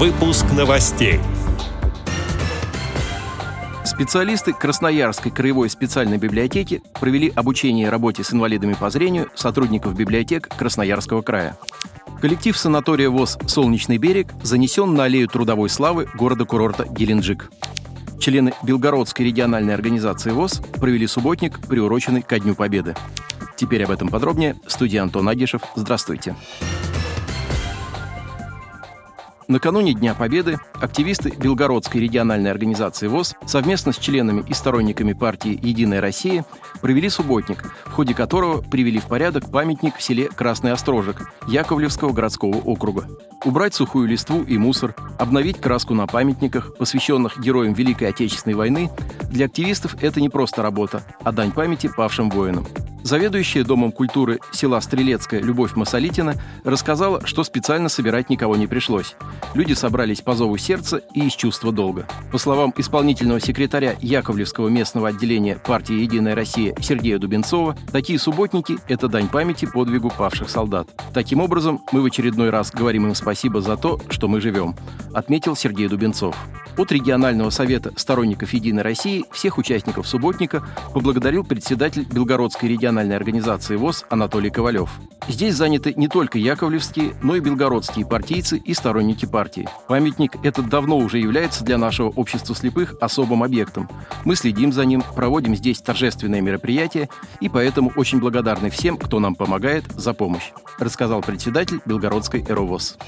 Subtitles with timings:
[0.00, 1.20] Выпуск новостей.
[3.84, 11.20] Специалисты Красноярской краевой специальной библиотеки провели обучение работе с инвалидами по зрению сотрудников библиотек Красноярского
[11.20, 11.58] края.
[12.18, 17.50] Коллектив санатория ВОЗ «Солнечный берег» занесен на аллею трудовой славы города-курорта Геленджик.
[18.18, 22.94] Члены Белгородской региональной организации ВОЗ провели субботник, приуроченный ко Дню Победы.
[23.54, 24.56] Теперь об этом подробнее.
[24.66, 25.60] Студия Антон Агишев.
[25.76, 26.34] Здравствуйте.
[26.58, 26.89] Здравствуйте.
[29.50, 36.00] Накануне Дня Победы активисты Белгородской региональной организации ВОЗ совместно с членами и сторонниками партии «Единая
[36.00, 36.44] Россия»
[36.80, 42.58] провели субботник, в ходе которого привели в порядок памятник в селе Красный Острожек Яковлевского городского
[42.58, 43.08] округа.
[43.44, 48.88] Убрать сухую листву и мусор, обновить краску на памятниках, посвященных героям Великой Отечественной войны,
[49.32, 52.68] для активистов это не просто работа, а дань памяти павшим воинам.
[53.02, 59.16] Заведующая Домом культуры села Стрелецкая Любовь Масолитина рассказала, что специально собирать никого не пришлось.
[59.54, 62.06] Люди собрались по зову сердца и из чувства долга.
[62.30, 69.08] По словам исполнительного секретаря Яковлевского местного отделения партии «Единая Россия» Сергея Дубенцова, такие субботники– это
[69.08, 70.88] дань памяти подвигу павших солдат.
[71.14, 74.76] Таким образом, мы в очередной раз говорим им спасибо за то, что мы живем,
[75.14, 76.36] отметил Сергей Дубенцов.
[76.76, 84.04] От регионального совета сторонников «Единой России» всех участников субботника поблагодарил председатель Белгородской региональной организации ВОЗ
[84.10, 84.90] Анатолий Ковалев.
[85.28, 89.68] Здесь заняты не только яковлевские, но и белгородские партийцы и сторонники партии.
[89.86, 93.88] Памятник этот давно уже является для нашего общества слепых особым объектом.
[94.24, 97.08] Мы следим за ним, проводим здесь торжественные мероприятия
[97.40, 102.98] и поэтому очень благодарны всем, кто нам помогает за помощь, рассказал председатель Белгородской ЭРОВОЗ.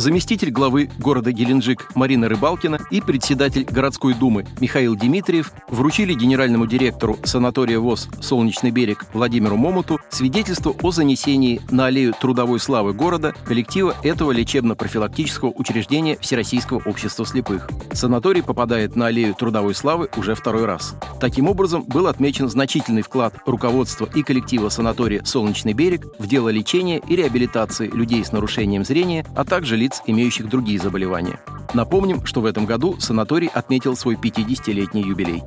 [0.00, 7.18] Заместитель главы города Геленджик Марина Рыбалкина и председатель городской думы Михаил Дмитриев вручили генеральному директору
[7.24, 13.94] санатория ВОЗ «Солнечный берег» Владимиру Момоту свидетельство о занесении на аллею трудовой славы города коллектива
[14.02, 17.68] этого лечебно-профилактического учреждения Всероссийского общества слепых.
[17.92, 20.94] Санаторий попадает на аллею трудовой славы уже второй раз.
[21.20, 27.02] Таким образом, был отмечен значительный вклад руководства и коллектива санатория «Солнечный берег» в дело лечения
[27.06, 31.40] и реабилитации людей с нарушением зрения, а также лиц, имеющих другие заболевания.
[31.74, 35.42] Напомним, что в этом году санаторий отметил свой 50-летний юбилей.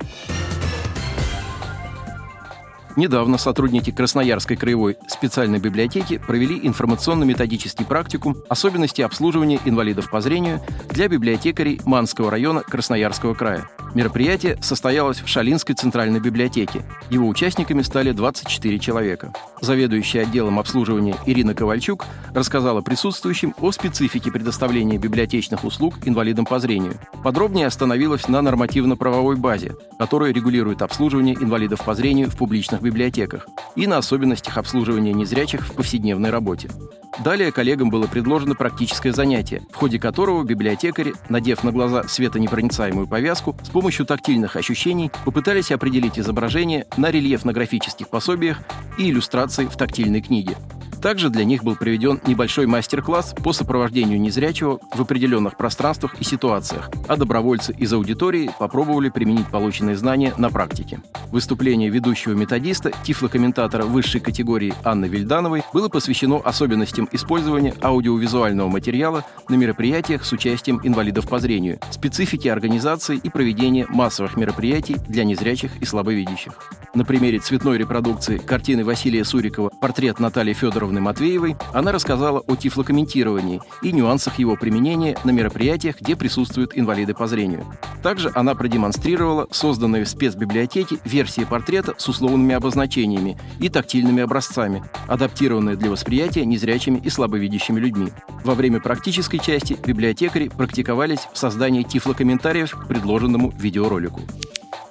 [2.95, 11.07] Недавно сотрудники Красноярской краевой специальной библиотеки провели информационно-методический практикум «Особенности обслуживания инвалидов по зрению» для
[11.07, 13.67] библиотекарей Манского района Красноярского края.
[13.93, 16.81] Мероприятие состоялось в Шалинской центральной библиотеке.
[17.11, 19.33] Его участниками стали 24 человека.
[19.61, 26.95] Заведующая отделом обслуживания Ирина Ковальчук рассказала присутствующим о специфике предоставления библиотечных услуг инвалидам по зрению.
[27.23, 33.85] Подробнее остановилась на нормативно-правовой базе, которая регулирует обслуживание инвалидов по зрению в публичных библиотеках и
[33.85, 36.71] на особенностях обслуживания незрячих в повседневной работе.
[37.19, 43.55] Далее коллегам было предложено практическое занятие, в ходе которого библиотекари, надев на глаза светонепроницаемую повязку,
[43.61, 48.61] с помощью тактильных ощущений попытались определить изображение на рельефно-графических пособиях
[48.97, 50.57] и иллюстрации в тактильной книге.
[51.03, 56.89] Также для них был проведен небольшой мастер-класс по сопровождению незрячего в определенных пространствах и ситуациях,
[57.09, 61.01] а добровольцы из аудитории попробовали применить полученные знания на практике.
[61.29, 69.55] Выступление ведущего методиста, тифлокомментатора высшей категории Анны Вильдановой было посвящено особенностям использования аудиовизуального материала на
[69.55, 75.85] мероприятиях с участием инвалидов по зрению, специфике организации и проведения массовых мероприятий для незрячих и
[75.85, 76.53] слабовидящих.
[76.95, 83.61] На примере цветной репродукции картины Василия Сурикова «Портрет Натальи Федоровны Матвеевой» она рассказала о тифлокомментировании
[83.81, 87.65] и нюансах его применения на мероприятиях, где присутствуют инвалиды по зрению.
[88.01, 95.75] Также она продемонстрировала созданные в спецбиблиотеке версии портрета с условными обозначениями и тактильными образцами, адаптированные
[95.75, 98.11] для восприятия незрячими и слабовидящими людьми.
[98.43, 104.21] Во время практической части библиотекари практиковались в создании тифлокомментариев к предложенному видеоролику.